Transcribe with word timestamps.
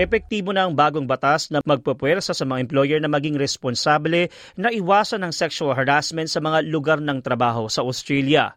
Epektibo 0.00 0.48
na 0.56 0.64
ang 0.64 0.72
bagong 0.72 1.04
batas 1.04 1.52
na 1.52 1.60
magpupwersa 1.60 2.32
sa 2.32 2.48
mga 2.48 2.64
employer 2.64 2.96
na 3.04 3.12
maging 3.12 3.36
responsable 3.36 4.32
na 4.56 4.72
iwasan 4.72 5.20
ng 5.20 5.28
sexual 5.28 5.76
harassment 5.76 6.32
sa 6.32 6.40
mga 6.40 6.64
lugar 6.72 7.04
ng 7.04 7.20
trabaho 7.20 7.68
sa 7.68 7.84
Australia. 7.84 8.56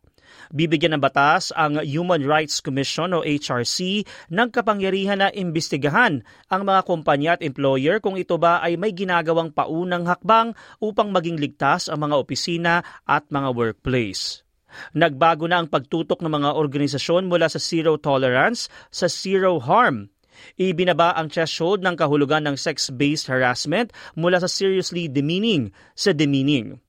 Bibigyan 0.55 0.95
ng 0.95 1.03
batas 1.03 1.51
ang 1.51 1.83
Human 1.83 2.23
Rights 2.23 2.63
Commission 2.63 3.11
o 3.11 3.27
HRC 3.27 4.07
ng 4.31 4.55
kapangyarihan 4.55 5.19
na 5.19 5.35
imbestigahan 5.35 6.23
ang 6.47 6.61
mga 6.63 6.81
kumpanya 6.87 7.35
at 7.35 7.43
employer 7.43 7.99
kung 7.99 8.15
ito 8.15 8.39
ba 8.39 8.63
ay 8.63 8.79
may 8.79 8.95
ginagawang 8.95 9.51
paunang 9.51 10.07
hakbang 10.07 10.55
upang 10.79 11.11
maging 11.11 11.43
ligtas 11.43 11.91
ang 11.91 12.07
mga 12.07 12.23
opisina 12.23 12.87
at 13.03 13.27
mga 13.27 13.51
workplace. 13.51 14.47
Nagbago 14.95 15.43
na 15.51 15.59
ang 15.59 15.67
pagtutok 15.67 16.23
ng 16.23 16.31
mga 16.39 16.55
organisasyon 16.55 17.27
mula 17.27 17.51
sa 17.51 17.59
zero 17.59 17.99
tolerance 17.99 18.71
sa 18.95 19.11
zero 19.11 19.59
harm 19.59 20.12
Ibinaba 20.59 21.15
ang 21.17 21.29
threshold 21.29 21.81
ng 21.83 21.95
kahulugan 21.97 22.47
ng 22.47 22.55
sex-based 22.59 23.27
harassment 23.27 23.91
mula 24.13 24.39
sa 24.41 24.49
seriously 24.49 25.09
demeaning 25.09 25.73
sa 25.93 26.11
demeaning. 26.11 26.81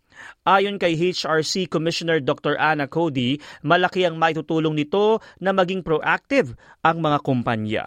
Ayon 0.45 0.81
kay 0.81 0.97
HRC 0.97 1.69
Commissioner 1.69 2.21
Dr. 2.21 2.57
Anna 2.57 2.89
Cody, 2.89 3.41
malaki 3.65 4.05
ang 4.05 4.17
maitutulong 4.17 4.77
nito 4.77 5.21
na 5.41 5.53
maging 5.53 5.85
proactive 5.85 6.57
ang 6.85 7.01
mga 7.01 7.19
kumpanya. 7.25 7.85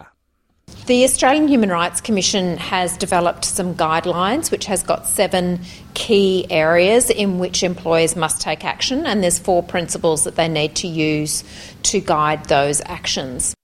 The 0.86 1.04
Australian 1.04 1.48
Human 1.48 1.70
Rights 1.70 2.00
Commission 2.00 2.56
has 2.56 2.96
developed 2.96 3.44
some 3.44 3.74
guidelines 3.74 4.50
which 4.50 4.66
has 4.66 4.82
got 4.82 5.06
seven 5.06 5.60
key 5.94 6.46
areas 6.50 7.10
in 7.10 7.38
which 7.38 7.62
employers 7.62 8.16
must 8.16 8.40
take 8.40 8.64
action 8.64 9.06
and 9.06 9.22
there's 9.22 9.38
four 9.38 9.62
principles 9.62 10.24
that 10.24 10.36
they 10.36 10.48
need 10.48 10.76
to 10.76 10.88
use 10.88 11.44
to 11.84 12.00
guide 12.00 12.44
those 12.46 12.80
actions. 12.84 13.57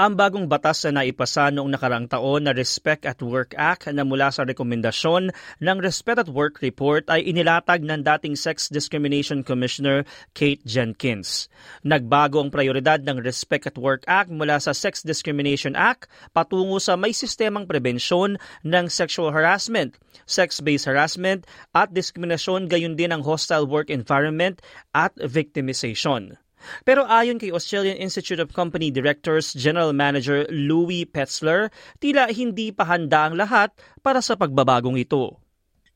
Ang 0.00 0.16
bagong 0.16 0.48
batas 0.48 0.80
na 0.88 1.04
naipasa 1.04 1.52
noong 1.52 1.76
nakaraang 1.76 2.08
taon 2.08 2.48
na 2.48 2.56
Respect 2.56 3.04
at 3.04 3.20
Work 3.20 3.52
Act 3.52 3.84
na 3.92 4.00
mula 4.00 4.32
sa 4.32 4.48
rekomendasyon 4.48 5.28
ng 5.60 5.76
Respect 5.76 6.24
at 6.24 6.32
Work 6.32 6.64
Report 6.64 7.04
ay 7.12 7.28
inilatag 7.28 7.84
ng 7.84 8.00
dating 8.00 8.32
Sex 8.32 8.72
Discrimination 8.72 9.44
Commissioner 9.44 10.08
Kate 10.32 10.64
Jenkins. 10.64 11.52
Nagbago 11.84 12.40
ang 12.40 12.48
prioridad 12.48 13.04
ng 13.04 13.20
Respect 13.20 13.68
at 13.68 13.76
Work 13.76 14.08
Act 14.08 14.32
mula 14.32 14.56
sa 14.56 14.72
Sex 14.72 15.04
Discrimination 15.04 15.76
Act 15.76 16.08
patungo 16.32 16.80
sa 16.80 16.96
may 16.96 17.12
sistemang 17.12 17.68
prebensyon 17.68 18.40
ng 18.64 18.86
sexual 18.88 19.36
harassment, 19.36 20.00
sex-based 20.24 20.88
harassment 20.88 21.44
at 21.76 21.92
diskriminasyon 21.92 22.72
gayon 22.72 22.96
din 22.96 23.12
ang 23.12 23.20
hostile 23.20 23.68
work 23.68 23.92
environment 23.92 24.64
at 24.96 25.12
victimization. 25.20 26.40
Pero 26.84 27.04
ayon 27.08 27.40
kay 27.40 27.52
Australian 27.52 27.96
Institute 27.96 28.40
of 28.40 28.52
Company 28.52 28.90
Directors 28.90 29.52
General 29.52 29.92
Manager 29.92 30.44
Louis 30.50 31.04
Petzler, 31.04 31.72
tila 32.00 32.28
hindi 32.28 32.70
pa 32.70 32.84
handa 32.84 33.28
ang 33.30 33.36
lahat 33.36 33.72
para 34.04 34.20
sa 34.20 34.36
pagbabagong 34.36 34.96
ito. 35.00 35.40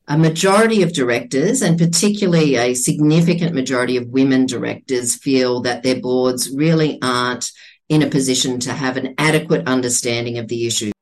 A 0.05 0.17
majority 0.17 0.85
of 0.85 0.93
directors, 0.93 1.65
and 1.65 1.81
particularly 1.81 2.53
a 2.61 2.77
significant 2.77 3.57
majority 3.57 3.97
of 3.97 4.13
women 4.13 4.45
directors, 4.45 5.17
feel 5.17 5.65
that 5.65 5.81
their 5.81 5.97
boards 5.97 6.53
really 6.53 7.01
aren't 7.01 7.49
in 7.89 8.05
a 8.05 8.09
position 8.09 8.61
to 8.61 8.73
have 8.73 8.97
an 8.97 9.13
adequate 9.17 9.65
understanding 9.65 10.37
of 10.37 10.47
the 10.47 10.65
issue. 10.69 10.94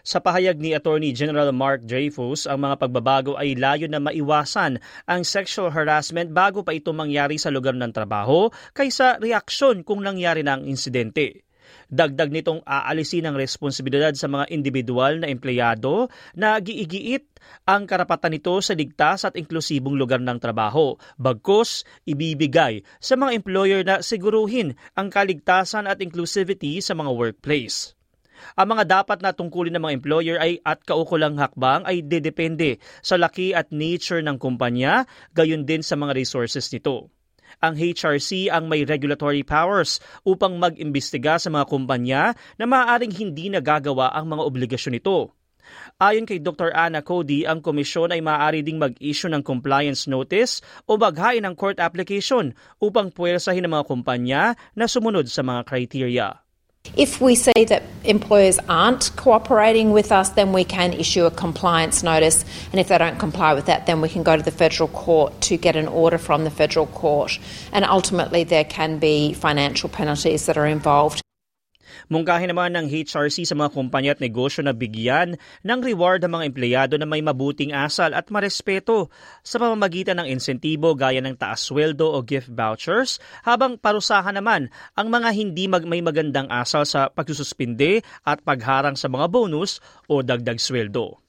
Sa 0.00 0.16
pahayag 0.16 0.56
ni 0.56 0.72
Attorney 0.72 1.12
General 1.12 1.52
Mark 1.52 1.84
Dreyfus, 1.84 2.48
ang 2.48 2.64
mga 2.64 2.80
pagbabago 2.80 3.36
ay 3.36 3.52
layo 3.52 3.84
na 3.84 4.00
maiwasan 4.00 4.80
ang 5.04 5.22
sexual 5.28 5.68
harassment 5.68 6.32
bago 6.32 6.64
pa 6.64 6.72
ito 6.72 6.88
mangyari 6.96 7.36
sa 7.36 7.52
lugar 7.52 7.76
ng 7.76 7.92
trabaho 7.92 8.48
kaysa 8.72 9.20
reaksyon 9.20 9.84
kung 9.84 10.00
nangyari 10.00 10.40
na 10.40 10.56
ang 10.56 10.64
insidente. 10.64 11.44
Dagdag 11.90 12.32
nitong 12.32 12.64
aalisin 12.66 13.28
ang 13.28 13.36
responsibilidad 13.36 14.14
sa 14.16 14.26
mga 14.26 14.48
individual 14.50 15.20
na 15.22 15.28
empleyado 15.30 16.08
na 16.34 16.58
giigiit 16.58 17.28
ang 17.68 17.84
karapatan 17.84 18.34
nito 18.34 18.56
sa 18.62 18.74
ligtas 18.74 19.28
at 19.28 19.36
inklusibong 19.36 19.94
lugar 20.00 20.18
ng 20.22 20.38
trabaho. 20.40 20.96
Bagkos, 21.20 21.84
ibibigay 22.08 22.82
sa 22.98 23.14
mga 23.20 23.30
employer 23.36 23.80
na 23.84 24.00
siguruhin 24.00 24.74
ang 24.96 25.12
kaligtasan 25.12 25.86
at 25.86 26.00
inclusivity 26.00 26.80
sa 26.80 26.96
mga 26.96 27.10
workplace. 27.12 27.99
Ang 28.58 28.76
mga 28.76 28.84
dapat 29.00 29.18
na 29.20 29.32
tungkulin 29.32 29.74
ng 29.76 29.82
mga 29.82 29.96
employer 29.96 30.36
ay 30.40 30.60
at 30.64 30.82
kaukulang 30.84 31.38
hakbang 31.38 31.84
ay 31.86 32.04
dedepende 32.04 32.80
sa 33.00 33.16
laki 33.16 33.52
at 33.52 33.72
nature 33.72 34.20
ng 34.24 34.36
kumpanya, 34.40 35.08
gayon 35.32 35.64
din 35.64 35.80
sa 35.84 35.96
mga 35.96 36.16
resources 36.16 36.68
nito. 36.70 37.08
Ang 37.58 37.74
HRC 37.74 38.46
ang 38.48 38.70
may 38.70 38.86
regulatory 38.86 39.42
powers 39.42 39.98
upang 40.22 40.56
mag-imbestiga 40.56 41.36
sa 41.36 41.50
mga 41.50 41.66
kumpanya 41.66 42.22
na 42.54 42.64
maaaring 42.64 43.10
hindi 43.10 43.50
nagagawa 43.50 44.14
ang 44.14 44.30
mga 44.30 44.42
obligasyon 44.46 44.94
nito. 44.96 45.34
Ayon 46.00 46.26
kay 46.26 46.42
Dr. 46.42 46.72
Anna 46.74 47.04
Cody, 47.04 47.46
ang 47.46 47.62
komisyon 47.62 48.10
ay 48.10 48.24
maaari 48.24 48.64
ding 48.64 48.80
mag-issue 48.80 49.30
ng 49.30 49.44
compliance 49.44 50.10
notice 50.10 50.64
o 50.88 50.98
maghain 50.98 51.44
ng 51.46 51.54
court 51.54 51.78
application 51.78 52.56
upang 52.82 53.12
puwersahin 53.12 53.62
ng 53.68 53.72
mga 53.76 53.86
kumpanya 53.86 54.42
na 54.74 54.90
sumunod 54.90 55.28
sa 55.30 55.44
mga 55.46 55.62
criteria. 55.68 56.42
If 56.96 57.20
we 57.20 57.34
see 57.34 57.64
that 57.68 57.84
employers 58.04 58.58
aren't 58.68 59.14
cooperating 59.16 59.92
with 59.92 60.10
us, 60.10 60.30
then 60.30 60.52
we 60.52 60.64
can 60.64 60.92
issue 60.92 61.24
a 61.24 61.30
compliance 61.30 62.02
notice. 62.02 62.44
And 62.72 62.80
if 62.80 62.88
they 62.88 62.98
don't 62.98 63.18
comply 63.18 63.54
with 63.54 63.66
that, 63.66 63.86
then 63.86 64.00
we 64.00 64.08
can 64.08 64.22
go 64.22 64.36
to 64.36 64.42
the 64.42 64.50
federal 64.50 64.88
court 64.88 65.40
to 65.42 65.56
get 65.56 65.76
an 65.76 65.86
order 65.86 66.18
from 66.18 66.44
the 66.44 66.50
federal 66.50 66.86
court. 66.86 67.38
And 67.72 67.84
ultimately, 67.84 68.44
there 68.44 68.64
can 68.64 68.98
be 68.98 69.34
financial 69.34 69.88
penalties 69.88 70.46
that 70.46 70.58
are 70.58 70.66
involved. 70.66 71.22
Mungkahin 72.08 72.54
naman 72.54 72.72
ng 72.72 72.86
HRC 72.88 73.44
sa 73.44 73.58
mga 73.58 73.74
kumpanya 73.76 74.16
at 74.16 74.22
negosyo 74.24 74.64
na 74.64 74.72
bigyan 74.72 75.36
ng 75.66 75.80
reward 75.84 76.24
ang 76.24 76.40
mga 76.40 76.46
empleyado 76.48 76.94
na 76.96 77.04
may 77.04 77.20
mabuting 77.20 77.76
asal 77.76 78.16
at 78.16 78.32
marespeto 78.32 79.12
sa 79.44 79.60
pamamagitan 79.60 80.16
ng 80.22 80.30
insentibo 80.30 80.96
gaya 80.96 81.20
ng 81.20 81.36
taas 81.36 81.68
sweldo 81.68 82.08
o 82.08 82.24
gift 82.24 82.48
vouchers 82.48 83.20
habang 83.44 83.76
parusahan 83.76 84.38
naman 84.38 84.72
ang 84.96 85.12
mga 85.12 85.28
hindi 85.36 85.68
mag 85.68 85.84
may 85.84 86.00
magandang 86.00 86.48
asal 86.48 86.88
sa 86.88 87.12
pagsususpinde 87.12 88.00
at 88.24 88.40
pagharang 88.40 88.94
sa 88.96 89.10
mga 89.10 89.26
bonus 89.28 89.82
o 90.06 90.24
dagdag 90.24 90.62
sweldo. 90.62 91.20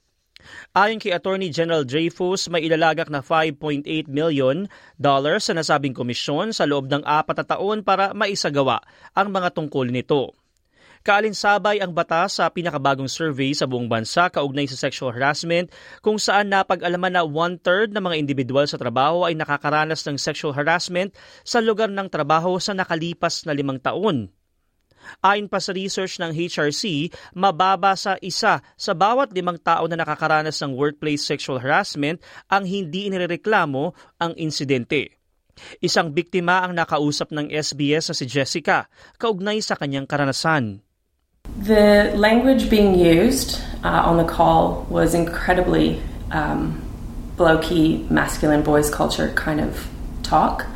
Ayon 0.74 0.98
kay 0.98 1.14
Attorney 1.14 1.54
General 1.54 1.86
Dreyfus, 1.86 2.50
may 2.50 2.66
ilalagak 2.66 3.06
na 3.06 3.22
5.8 3.22 3.86
million 4.10 4.66
dollars 4.98 5.46
sa 5.46 5.54
nasabing 5.54 5.94
komisyon 5.94 6.50
sa 6.50 6.66
loob 6.66 6.90
ng 6.90 7.06
apat 7.06 7.42
na 7.42 7.46
taon 7.46 7.86
para 7.86 8.10
maisagawa 8.10 8.82
ang 9.14 9.30
mga 9.30 9.54
tungkol 9.54 9.86
nito. 9.92 10.34
Kaalinsabay 11.02 11.82
ang 11.82 11.90
batas 11.90 12.38
sa 12.38 12.46
pinakabagong 12.46 13.10
survey 13.10 13.50
sa 13.58 13.66
buong 13.66 13.90
bansa 13.90 14.30
kaugnay 14.30 14.70
sa 14.70 14.78
sexual 14.78 15.10
harassment 15.10 15.66
kung 15.98 16.14
saan 16.14 16.46
napag-alaman 16.46 17.18
na 17.18 17.26
one-third 17.26 17.90
ng 17.90 17.98
mga 18.06 18.22
individual 18.22 18.62
sa 18.70 18.78
trabaho 18.78 19.26
ay 19.26 19.34
nakakaranas 19.34 20.06
ng 20.06 20.14
sexual 20.14 20.54
harassment 20.54 21.10
sa 21.42 21.58
lugar 21.58 21.90
ng 21.90 22.06
trabaho 22.06 22.54
sa 22.62 22.70
nakalipas 22.70 23.42
na 23.42 23.50
limang 23.50 23.82
taon. 23.82 24.30
Ayon 25.26 25.50
pa 25.50 25.58
sa 25.58 25.74
research 25.74 26.22
ng 26.22 26.30
HRC, 26.30 27.10
mababa 27.34 27.98
sa 27.98 28.14
isa 28.22 28.62
sa 28.62 28.92
bawat 28.94 29.34
limang 29.34 29.58
tao 29.58 29.90
na 29.90 29.98
nakakaranas 29.98 30.54
ng 30.62 30.78
workplace 30.78 31.26
sexual 31.26 31.58
harassment 31.58 32.22
ang 32.46 32.62
hindi 32.62 33.10
inireklamo 33.10 33.90
ang 34.22 34.38
insidente. 34.38 35.18
Isang 35.82 36.14
biktima 36.14 36.62
ang 36.62 36.78
nakausap 36.78 37.34
ng 37.34 37.50
SBS 37.50 38.06
sa 38.06 38.14
si 38.14 38.30
Jessica, 38.30 38.86
kaugnay 39.18 39.58
sa 39.58 39.74
kanyang 39.74 40.06
karanasan. 40.06 40.91
The 41.62 42.12
language 42.16 42.68
being 42.68 42.98
used 42.98 43.60
uh, 43.84 43.88
on 43.88 44.16
the 44.16 44.24
call 44.24 44.84
was 44.90 45.14
incredibly 45.14 46.02
um, 46.32 46.82
low 47.38 47.58
key, 47.58 48.04
masculine 48.10 48.62
boys 48.62 48.90
culture 48.90 49.32
kind 49.36 49.60
of 49.60 49.88
talk. 50.24 50.66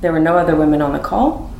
There 0.00 0.12
were 0.12 0.20
no 0.20 0.38
other 0.38 0.56
women 0.56 0.80
on 0.80 0.94
the 0.94 0.98
call. 0.98 1.52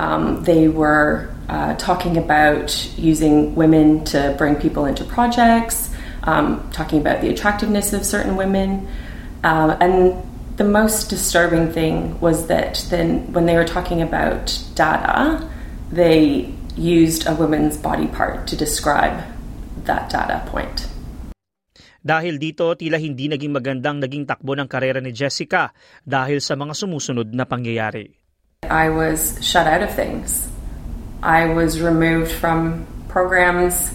Um, 0.00 0.42
they 0.42 0.66
were 0.66 1.32
uh, 1.48 1.76
talking 1.76 2.16
about 2.16 2.98
using 2.98 3.54
women 3.54 4.04
to 4.06 4.34
bring 4.36 4.56
people 4.56 4.86
into 4.86 5.04
projects, 5.04 5.94
um, 6.24 6.68
talking 6.72 7.00
about 7.00 7.20
the 7.20 7.28
attractiveness 7.28 7.92
of 7.92 8.04
certain 8.04 8.34
women. 8.34 8.88
Uh, 9.44 9.76
and 9.80 10.20
the 10.56 10.64
most 10.64 11.08
disturbing 11.08 11.72
thing 11.72 12.18
was 12.18 12.48
that 12.48 12.84
then 12.90 13.32
when 13.32 13.46
they 13.46 13.54
were 13.54 13.64
talking 13.64 14.02
about 14.02 14.60
data, 14.74 15.48
they 15.92 16.52
used 16.76 17.26
a 17.26 17.34
woman's 17.34 17.78
body 17.78 18.06
part 18.10 18.46
to 18.50 18.54
describe 18.54 19.22
that 19.84 20.10
data 20.10 20.42
point. 20.50 20.86
Dahil 22.04 22.36
dito, 22.36 22.68
tila 22.76 23.00
hindi 23.00 23.32
naging 23.32 23.48
magandang 23.48 23.96
naging 23.96 24.28
takbo 24.28 24.52
ng 24.52 24.68
karera 24.68 25.00
ni 25.00 25.08
Jessica 25.08 25.72
dahil 26.04 26.36
sa 26.36 26.52
mga 26.52 26.76
sumusunod 26.76 27.32
na 27.32 27.48
pangyayari. 27.48 28.12
I 28.68 28.92
was 28.92 29.40
shut 29.40 29.64
out 29.64 29.80
of 29.80 29.88
things. 29.88 30.52
I 31.24 31.48
was 31.48 31.80
removed 31.80 32.28
from 32.28 32.84
programs 33.08 33.88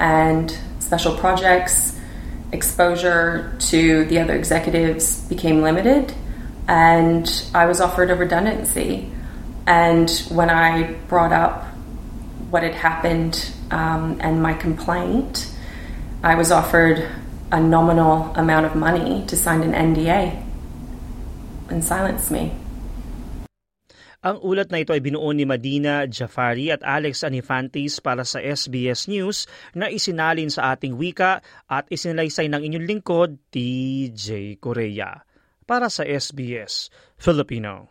and 0.00 0.48
special 0.80 1.12
projects. 1.20 2.00
Exposure 2.52 3.52
to 3.72 4.04
the 4.12 4.20
other 4.20 4.36
executives 4.36 5.24
became 5.28 5.64
limited, 5.64 6.12
and 6.68 7.24
I 7.56 7.64
was 7.64 7.80
offered 7.80 8.12
a 8.12 8.16
redundancy. 8.16 9.08
And 9.64 10.08
when 10.28 10.52
I 10.52 10.92
brought 11.08 11.32
up 11.32 11.71
what 12.52 12.62
had 12.62 12.76
happened 12.76 13.48
um, 13.72 14.20
and 14.20 14.44
my 14.44 14.52
complaint, 14.52 15.48
I 16.20 16.36
was 16.36 16.52
offered 16.52 17.00
a 17.50 17.58
nominal 17.58 18.28
amount 18.36 18.68
of 18.68 18.76
money 18.76 19.24
to 19.26 19.34
sign 19.34 19.64
an 19.64 19.72
NDA 19.72 20.36
and 21.72 21.80
silence 21.80 22.28
me. 22.28 22.52
Ang 24.22 24.38
ulat 24.38 24.70
na 24.70 24.78
ito 24.78 24.94
ay 24.94 25.02
binuo 25.02 25.34
ni 25.34 25.42
Madina 25.42 26.06
Jafari 26.06 26.70
at 26.70 26.78
Alex 26.86 27.26
Anifantis 27.26 27.98
para 27.98 28.22
sa 28.22 28.38
SBS 28.38 29.10
News 29.10 29.50
na 29.74 29.90
isinalin 29.90 30.46
sa 30.46 30.78
ating 30.78 30.94
wika 30.94 31.42
at 31.66 31.90
isinalaysay 31.90 32.46
ng 32.46 32.62
inyong 32.62 32.86
lingkod, 32.86 33.34
TJ 33.50 34.62
Korea. 34.62 35.26
Para 35.66 35.90
sa 35.90 36.06
SBS 36.06 36.86
Filipino. 37.18 37.90